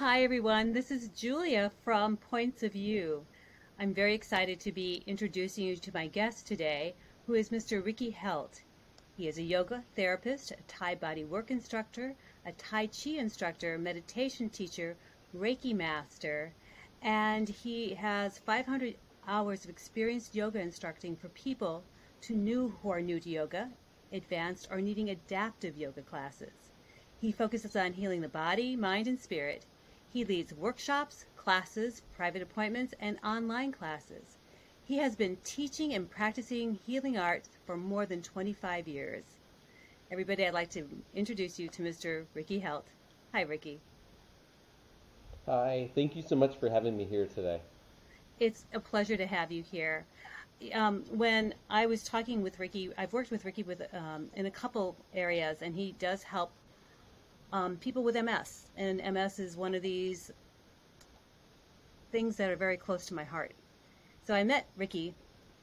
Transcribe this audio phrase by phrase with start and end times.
[0.00, 0.72] Hi, everyone.
[0.72, 3.26] This is Julia from Points of View.
[3.78, 6.94] I'm very excited to be introducing you to my guest today,
[7.26, 7.84] who is Mr.
[7.84, 8.62] Ricky Heldt.
[9.14, 12.14] He is a yoga therapist, a Thai body work instructor,
[12.46, 14.96] a Tai Chi instructor, meditation teacher,
[15.36, 16.54] Reiki master,
[17.02, 18.96] and he has 500
[19.28, 21.84] hours of experienced yoga instructing for people
[22.22, 23.68] to new who are new to yoga,
[24.14, 26.70] advanced, or needing adaptive yoga classes.
[27.20, 29.66] He focuses on healing the body, mind, and spirit
[30.12, 34.38] he leads workshops, classes, private appointments, and online classes.
[34.84, 39.22] He has been teaching and practicing healing arts for more than 25 years.
[40.10, 42.24] Everybody, I'd like to introduce you to Mr.
[42.34, 42.88] Ricky Heldt.
[43.32, 43.80] Hi, Ricky.
[45.46, 47.60] Hi, thank you so much for having me here today.
[48.40, 50.04] It's a pleasure to have you here.
[50.74, 54.50] Um, when I was talking with Ricky, I've worked with Ricky with um, in a
[54.50, 56.50] couple areas, and he does help
[57.52, 60.30] um, people with MS, and MS is one of these
[62.10, 63.54] things that are very close to my heart.
[64.22, 65.16] So I met Ricky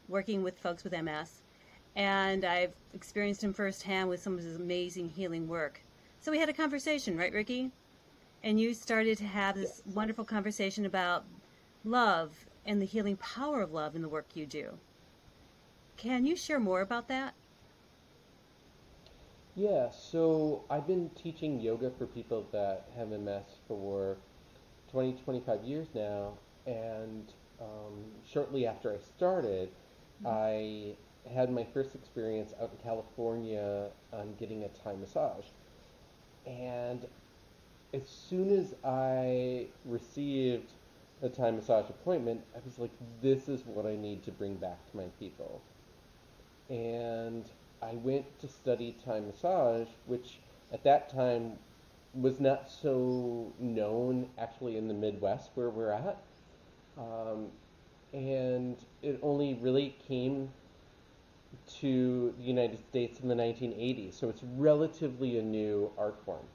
[0.08, 1.44] working with folks with MS,
[1.96, 5.86] and I've experienced him firsthand with some of his amazing healing work.
[6.20, 7.74] So we had a conversation, right, Ricky?
[8.44, 9.84] And you started to have this Yes.
[9.86, 11.28] wonderful conversation about
[11.84, 14.82] love and the healing power of love in the work you do.
[15.98, 17.37] Can you share more about that?
[19.58, 24.18] Yeah, so I've been teaching yoga for people that have MS for
[24.92, 26.34] 20, 25 years now,
[26.68, 29.72] and um, shortly after I started,
[30.26, 30.96] I
[31.34, 35.46] had my first experience out in California on getting a Thai massage.
[36.46, 37.08] And
[37.94, 40.74] as soon as I received
[41.24, 42.92] a Thai massage appointment, I was like,
[43.22, 45.64] this is what I need to bring back to my people.
[46.70, 47.46] and
[47.82, 50.40] I went to study Thai massage, which
[50.72, 51.54] at that time
[52.14, 56.18] was not so known actually in the Midwest where we're at.
[56.98, 57.48] Um,
[58.14, 60.50] and it only really came
[61.80, 66.46] to the United States in the 1980s, so it's relatively a new art form.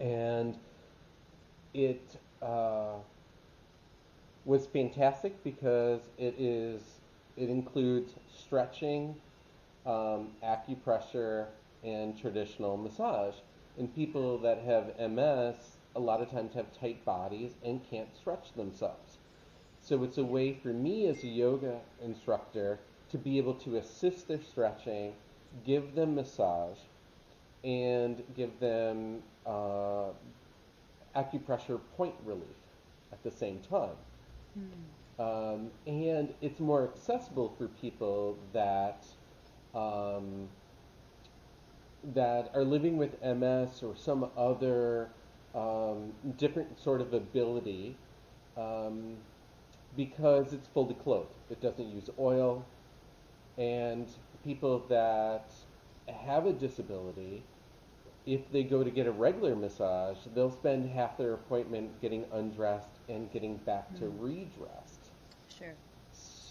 [0.00, 0.56] And
[1.74, 2.96] it uh,
[4.44, 6.82] was fantastic because it is
[7.36, 9.14] it includes stretching,
[9.86, 11.46] um, acupressure,
[11.84, 13.34] and traditional massage.
[13.78, 15.56] And people that have MS
[15.96, 19.18] a lot of times have tight bodies and can't stretch themselves.
[19.80, 22.78] So it's a way for me as a yoga instructor
[23.10, 25.14] to be able to assist their stretching,
[25.64, 26.78] give them massage,
[27.64, 30.10] and give them uh,
[31.16, 32.42] acupressure point relief
[33.12, 33.96] at the same time.
[35.18, 39.04] Um, and it's more accessible for people that
[39.74, 40.48] um,
[42.14, 45.10] that are living with MS or some other
[45.54, 47.96] um, different sort of ability
[48.56, 49.16] um,
[49.96, 51.28] because it's fully clothed.
[51.50, 52.64] It doesn't use oil,
[53.56, 54.06] and
[54.44, 55.50] people that
[56.08, 57.42] have a disability,
[58.26, 62.98] if they go to get a regular massage, they'll spend half their appointment getting undressed
[63.08, 65.10] and getting back to redressed.
[65.58, 65.74] Sure.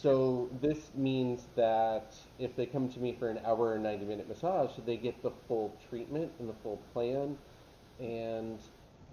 [0.02, 4.30] So this means that if they come to me for an hour or 90 minute
[4.30, 7.36] massage, they get the full treatment and the full plan,
[8.00, 8.60] and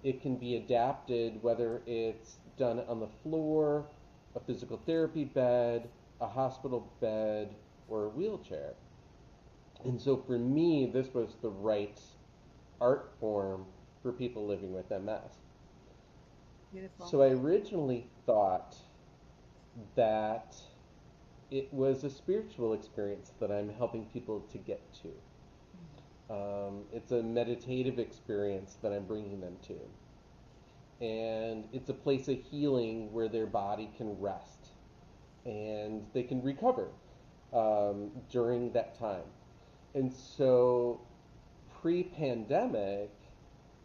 [0.03, 3.83] it can be adapted whether it's done on the floor,
[4.35, 5.89] a physical therapy bed,
[6.21, 7.55] a hospital bed,
[7.89, 8.73] or a wheelchair.
[9.85, 11.99] And so for me, this was the right
[12.79, 13.65] art form
[14.03, 15.39] for people living with MS.
[16.71, 17.07] Beautiful.
[17.07, 18.75] So I originally thought
[19.95, 20.55] that
[21.51, 25.09] it was a spiritual experience that I'm helping people to get to.
[26.33, 31.05] Um, it's a meditative experience that I'm bringing them to.
[31.05, 34.69] And it's a place of healing where their body can rest
[35.45, 36.87] and they can recover
[37.53, 39.23] um, during that time.
[39.93, 41.01] And so
[41.81, 43.11] pre pandemic,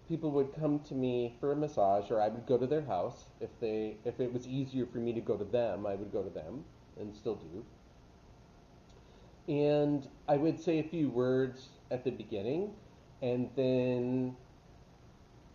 [0.09, 3.27] people would come to me for a massage or I would go to their house
[3.41, 6.21] if they if it was easier for me to go to them I would go
[6.21, 6.65] to them
[6.99, 7.65] and still do.
[9.53, 12.73] And I would say a few words at the beginning
[13.23, 14.37] and then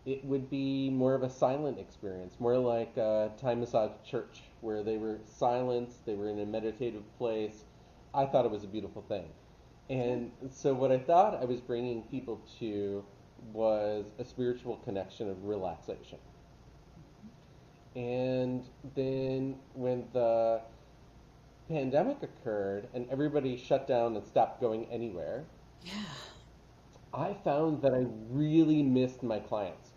[0.06, 4.42] it would be more of a silent experience more like uh, a Thai massage church
[4.62, 7.64] where they were silenced they were in a meditative place.
[8.14, 9.28] I thought it was a beautiful thing.
[9.90, 13.04] And so what I thought I was bringing people to
[13.54, 16.20] was a spiritual connection of relaxation.
[17.96, 18.66] And
[18.96, 20.62] then when the
[21.68, 25.46] pandemic occurred and everybody shut down and stopped going anywhere,
[25.84, 25.94] Yeah.
[27.14, 29.92] I found that I really missed my clients.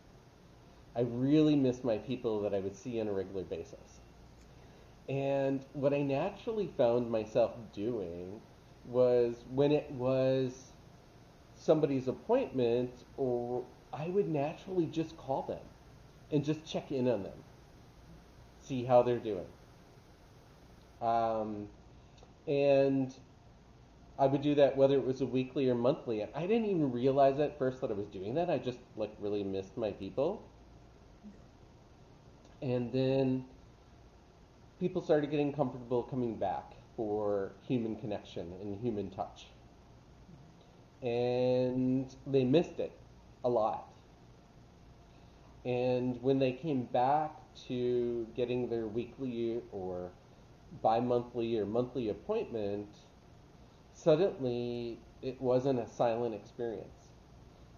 [0.94, 4.00] I really missed my people that I would see on a regular basis.
[5.08, 8.40] And what I naturally found myself doing
[8.84, 10.72] was when it was
[11.54, 15.64] somebody's appointment, or I would naturally just call them
[16.30, 17.38] and just check in on them,
[18.60, 19.46] see how they're doing.
[21.00, 21.68] Um,
[22.46, 23.14] and
[24.18, 26.22] I would do that whether it was a weekly or monthly.
[26.22, 28.50] And I didn't even realize at first that I was doing that.
[28.50, 30.42] I just like really missed my people.
[32.60, 33.44] And then
[34.80, 39.46] people started getting comfortable coming back for human connection and human touch.
[41.00, 42.90] And they missed it
[43.44, 43.84] a lot.
[45.64, 47.36] And when they came back
[47.68, 50.10] to getting their weekly or
[50.82, 52.88] bi monthly or monthly appointment,
[53.92, 57.08] suddenly it wasn't a silent experience.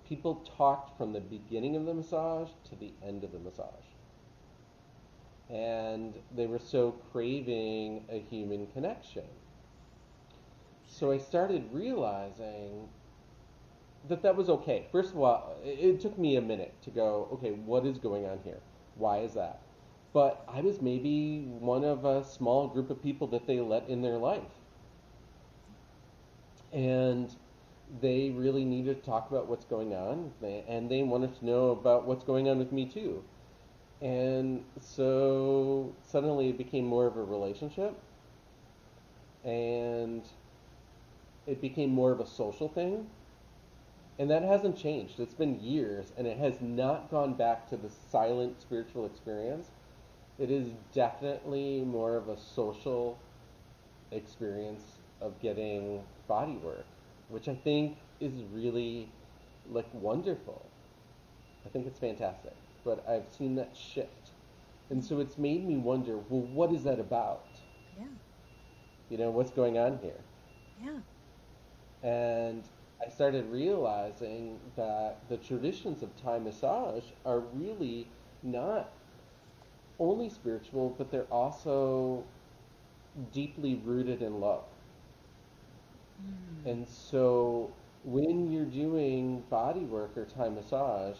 [0.06, 3.84] People talked from the beginning of the massage to the end of the massage.
[5.48, 9.24] And they were so craving a human connection.
[10.86, 12.88] So I started realizing
[14.08, 14.86] that that was okay.
[14.90, 18.40] First of all, it took me a minute to go, okay, what is going on
[18.44, 18.60] here?
[18.96, 19.60] Why is that?
[20.12, 24.02] But I was maybe one of a small group of people that they let in
[24.02, 24.42] their life.
[26.72, 27.34] And
[28.00, 30.32] they really needed to talk about what's going on,
[30.68, 33.22] and they wanted to know about what's going on with me too.
[34.00, 37.98] And so suddenly it became more of a relationship,
[39.44, 40.22] and
[41.46, 43.06] it became more of a social thing.
[44.18, 45.18] And that hasn't changed.
[45.18, 49.70] It's been years, and it has not gone back to the silent spiritual experience.
[50.40, 53.18] It is definitely more of a social
[54.10, 54.82] experience
[55.20, 56.86] of getting body work,
[57.28, 59.10] which I think is really
[59.70, 60.64] like wonderful.
[61.66, 62.54] I think it's fantastic.
[62.86, 64.30] But I've seen that shift.
[64.88, 67.44] And so it's made me wonder, well, what is that about?
[67.98, 68.06] Yeah.
[69.10, 70.20] You know, what's going on here?
[70.82, 71.00] Yeah.
[72.02, 72.64] And
[73.06, 78.06] I started realizing that the traditions of Thai massage are really
[78.42, 78.90] not
[80.00, 82.24] only spiritual, but they're also
[83.32, 84.64] deeply rooted in love.
[86.22, 86.70] Mm.
[86.70, 87.70] And so
[88.04, 91.16] when you're doing body work or Thai massage,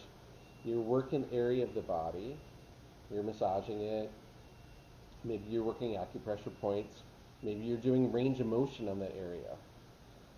[0.65, 2.37] you're working area of the body,
[3.13, 4.11] you're massaging it,
[5.25, 7.03] maybe you're working acupressure points,
[7.43, 9.57] maybe you're doing range of motion on that area.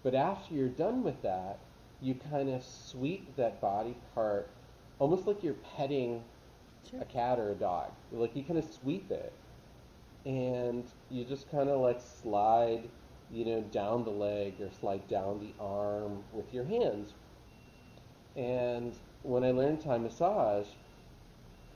[0.02, 1.58] But after you're done with that,
[2.00, 4.50] you kind of sweep that body part
[4.98, 6.22] almost like you're petting
[6.90, 7.00] Sure.
[7.00, 7.90] a cat or a dog.
[8.10, 9.32] Like you kind of sweep it
[10.24, 12.88] and you just kind of like slide,
[13.30, 17.14] you know, down the leg or slide down the arm with your hands.
[18.36, 20.66] And when I learned Thai massage,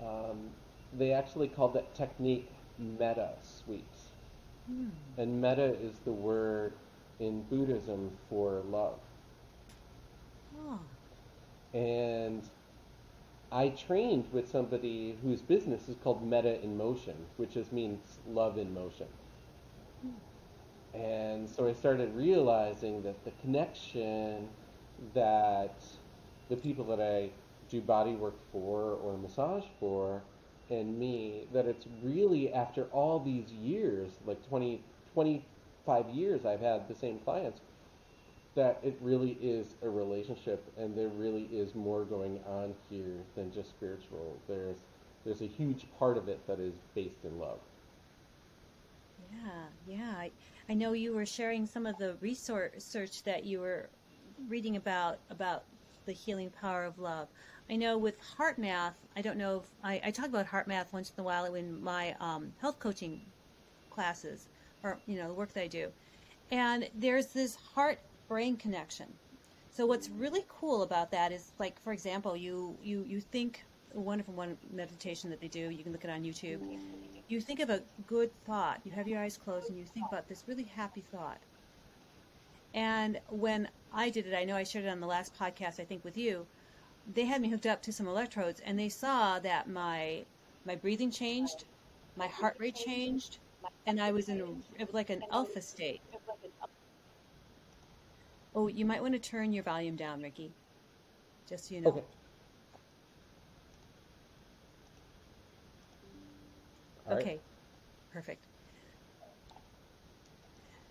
[0.00, 0.50] um,
[0.96, 4.10] they actually called that technique metta sweeps.
[4.70, 4.90] Mm.
[5.16, 6.72] And metta is the word
[7.20, 8.98] in Buddhism for love.
[10.58, 10.80] Oh.
[11.76, 12.42] And
[13.52, 18.58] I trained with somebody whose business is called Metta in Motion, which just means love
[18.58, 19.06] in motion.
[20.94, 24.48] And so I started realizing that the connection
[25.14, 25.74] that
[26.48, 27.30] the people that I
[27.70, 30.22] do body work for or massage for
[30.70, 34.80] and me, that it's really after all these years, like 20,
[35.14, 37.60] 25 years I've had the same clients,
[38.56, 43.52] that it really is a relationship and there really is more going on here than
[43.52, 44.36] just spiritual.
[44.48, 44.78] There's
[45.24, 47.58] there's a huge part of it that is based in love.
[49.32, 50.14] Yeah, yeah.
[50.16, 50.30] I,
[50.68, 53.88] I know you were sharing some of the research that you were
[54.48, 55.64] reading about about
[56.06, 57.28] the healing power of love.
[57.68, 61.20] I know with HeartMath, I don't know if I, I talk about HeartMath once in
[61.20, 63.20] a while in my um, health coaching
[63.90, 64.46] classes
[64.82, 65.90] or you know the work that I do,
[66.50, 67.98] and there's this heart
[68.28, 69.06] brain connection.
[69.70, 73.64] So what's really cool about that is like for example, you you you think
[73.94, 75.70] wonderful one meditation that they do.
[75.70, 76.60] You can look it on YouTube.
[77.28, 78.80] You think of a good thought.
[78.84, 81.38] You have your eyes closed and you think about this really happy thought.
[82.74, 85.84] And when I did it, I know I shared it on the last podcast, I
[85.84, 86.46] think, with you.
[87.14, 90.24] They had me hooked up to some electrodes, and they saw that my
[90.64, 91.64] my breathing changed,
[92.16, 93.38] my heart rate changed,
[93.86, 94.40] and I was in
[94.78, 96.00] a, like an alpha state.
[98.56, 100.50] Oh, you might want to turn your volume down, Ricky.
[101.46, 101.90] Just so you know.
[101.90, 102.04] Okay.
[107.06, 107.22] All right.
[107.22, 107.40] Okay,
[108.10, 108.46] perfect.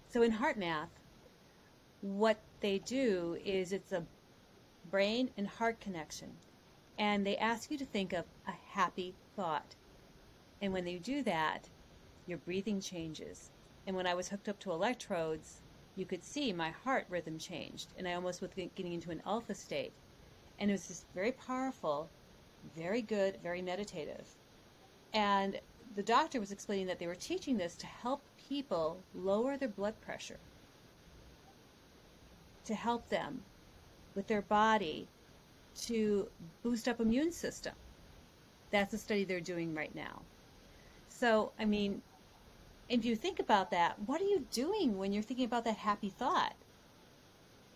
[0.08, 0.90] So in HeartMath,
[2.02, 4.06] what they do is it's a
[4.90, 6.38] brain and heart connection.
[7.00, 9.76] And they ask you to think of a happy thought.
[10.62, 11.70] And when you do that,
[12.28, 13.50] your breathing changes.
[13.88, 15.62] And when I was hooked up to electrodes,
[15.96, 19.56] you could see my heart rhythm changed, and I almost was getting into an alpha
[19.56, 19.94] state.
[20.60, 22.10] And it was just very powerful,
[22.76, 24.28] very good, very meditative.
[25.14, 25.60] And
[25.96, 30.00] the doctor was explaining that they were teaching this to help people lower their blood
[30.02, 30.40] pressure,
[32.66, 33.42] to help them
[34.16, 35.08] with their body
[35.76, 36.28] to
[36.64, 37.74] boost up immune system.
[38.72, 40.22] That's a study they're doing right now.
[41.10, 42.02] So, I mean,
[42.90, 46.10] if you think about that, what are you doing when you're thinking about that happy
[46.10, 46.54] thought?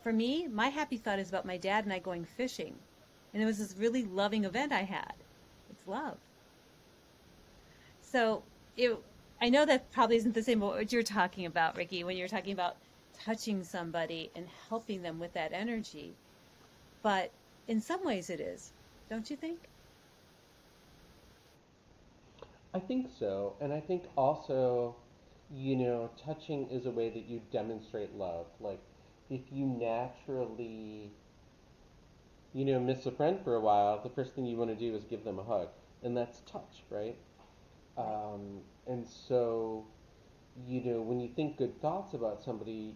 [0.03, 2.75] For me, my happy thought is about my dad and I going fishing.
[3.33, 5.13] And it was this really loving event I had.
[5.69, 6.17] It's love.
[8.01, 8.43] So
[8.77, 8.97] it,
[9.41, 12.53] I know that probably isn't the same what you're talking about, Ricky, when you're talking
[12.53, 12.77] about
[13.19, 16.13] touching somebody and helping them with that energy.
[17.01, 17.31] But
[17.67, 18.71] in some ways it is,
[19.09, 19.59] don't you think?
[22.73, 23.55] I think so.
[23.59, 24.95] And I think also,
[25.51, 28.47] you know, touching is a way that you demonstrate love.
[28.59, 28.79] Like,
[29.29, 31.11] if you naturally,
[32.53, 34.95] you know, miss a friend for a while, the first thing you want to do
[34.95, 35.69] is give them a hug.
[36.03, 37.17] And that's touch, right?
[37.97, 39.85] Um, and so,
[40.67, 42.95] you know, when you think good thoughts about somebody,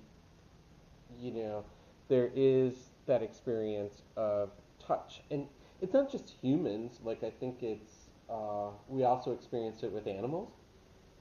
[1.19, 1.65] you know,
[2.09, 2.75] there is
[3.07, 5.21] that experience of touch.
[5.31, 5.47] And
[5.81, 8.02] it's not just humans, like, I think it's,
[8.33, 10.51] uh, we also experience it with animals.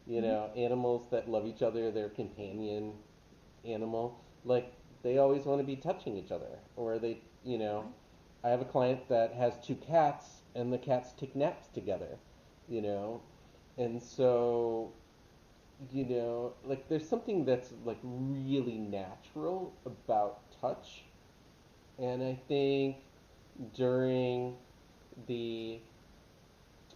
[0.07, 0.35] You Mm-hmm.
[0.35, 2.95] know, animals that love each other, their companion
[3.65, 6.61] animal, like, they always want to be touching each other.
[6.77, 7.87] Or they, you know,
[8.45, 12.19] I have a client that has two cats, and the cats take naps together,
[12.69, 13.23] you know,
[13.79, 14.93] and so,
[15.91, 21.05] you know, like there's something that's like really natural about touch,
[21.99, 22.99] and I think
[23.75, 24.57] during
[25.27, 25.81] the,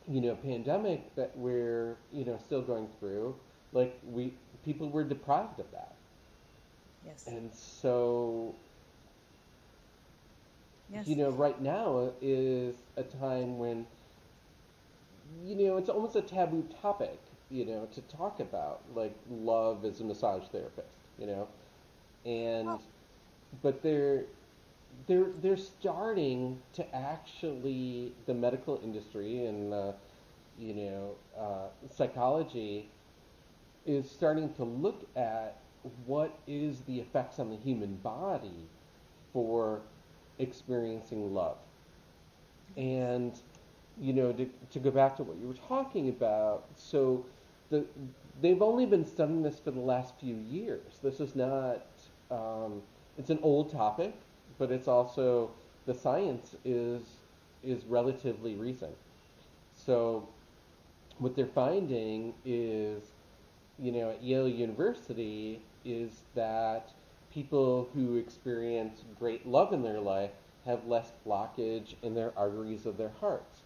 [0.08, 3.34] you know, pandemic that we're, you know, still going through,
[3.72, 4.32] like we
[4.64, 5.94] people were deprived of that,
[7.04, 7.26] Yes.
[7.26, 8.54] and so
[10.92, 11.06] yes.
[11.06, 13.86] you know, right now is a time when,
[15.44, 17.18] you know, it's almost a taboo topic,
[17.50, 21.48] you know, to talk about, like love as a massage therapist, you know,
[22.24, 22.82] and, Well-
[23.62, 24.24] but they're,
[25.06, 29.92] they're, they're starting to actually, the medical industry and, uh,
[30.58, 32.88] you know, uh, psychology
[33.84, 35.58] is starting to look at
[36.06, 38.66] what is the effects on the human body
[39.32, 39.80] for
[40.38, 41.58] experiencing love.
[42.76, 43.38] And,
[44.00, 47.24] you know, to, to go back to what you were talking about, so
[47.70, 47.84] the,
[48.42, 50.98] they've only been studying this for the last few years.
[51.02, 51.86] This is not,
[52.30, 52.82] um,
[53.18, 54.14] it's an old topic,
[54.58, 55.50] but it's also,
[55.86, 57.02] the science is,
[57.62, 58.94] is relatively recent.
[59.74, 60.28] So
[61.18, 63.02] what they're finding is,
[63.78, 66.90] you know, at Yale University, is that
[67.32, 70.30] people who experience great love in their life
[70.64, 73.60] have less blockage in their arteries of their hearts.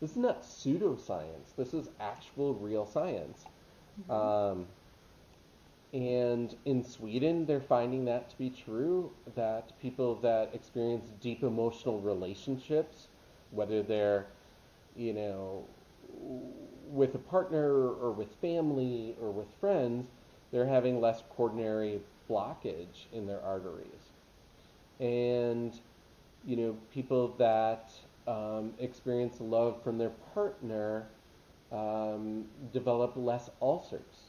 [0.00, 1.54] This is not pseudoscience.
[1.56, 3.44] This is actual, real science.
[4.10, 4.66] Um,
[5.96, 9.10] and in Sweden, they're finding that to be true.
[9.34, 13.08] That people that experience deep emotional relationships,
[13.50, 14.26] whether they're,
[14.94, 15.64] you know,
[16.90, 20.10] with a partner or with family or with friends,
[20.52, 24.12] they're having less coronary blockage in their arteries.
[25.00, 25.80] And,
[26.44, 27.90] you know, people that
[28.26, 31.06] um, experience love from their partner
[31.72, 34.25] um, develop less ulcers.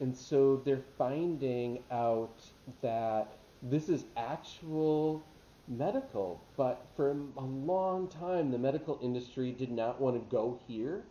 [0.00, 2.42] And so they're finding out
[2.82, 5.24] that this is actual
[5.68, 11.04] medical, but for a long time the medical industry did not want to go here.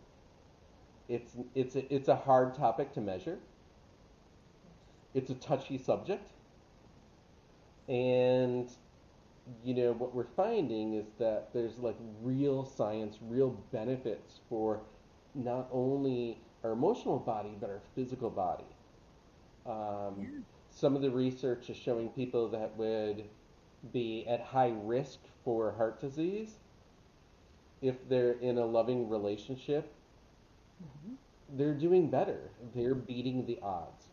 [1.08, 3.38] It's it's a, it's a hard topic to measure.
[5.14, 6.30] It's a touchy subject.
[7.88, 8.70] And
[9.64, 14.80] you know what we're finding is that there's like real science, real benefits for
[15.34, 18.64] not only our emotional body but our physical body.
[19.66, 20.28] Um, Yeah.
[20.70, 23.24] Some of the research is showing people that would
[23.92, 26.58] be at high risk for heart disease
[27.80, 29.92] if they're in a loving relationship.
[30.82, 31.16] Mhm.
[31.56, 32.50] They're doing better.
[32.74, 34.08] They're beating the odds.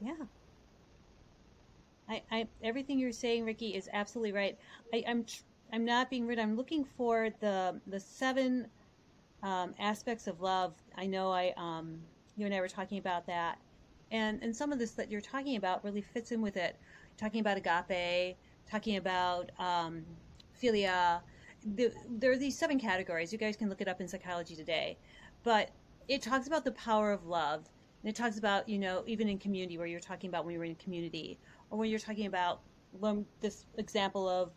[0.00, 0.26] Yeah.
[2.08, 4.58] I, I, everything you're saying, Ricky, is absolutely right.
[4.92, 6.38] I, I'm, tr- I'm not being rude.
[6.38, 8.66] I'm looking for the, the seven
[9.42, 10.74] um, aspects of love.
[10.96, 12.00] I know I, um,
[12.36, 13.58] you and I were talking about that,
[14.12, 16.76] and and some of this that you're talking about really fits in with it.
[17.16, 18.36] Talking about agape,
[18.70, 20.04] talking about um,
[20.62, 21.20] philia,
[21.74, 23.32] the, there are these seven categories.
[23.32, 24.98] You guys can look it up in Psychology Today,
[25.42, 25.70] but
[26.08, 27.68] it talks about the power of love,
[28.02, 30.64] and it talks about you know even in community where you're talking about when you're
[30.64, 31.38] in community,
[31.70, 32.60] or when you're talking about
[33.40, 34.52] this example of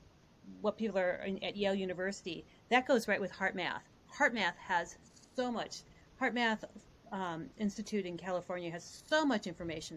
[0.62, 2.46] what people are in, at Yale University.
[2.70, 3.82] That goes right with HeartMath.
[4.20, 4.98] HeartMath has
[5.36, 5.82] so much.
[6.22, 6.64] HeartMath
[7.16, 9.94] um, Institute in California has so much information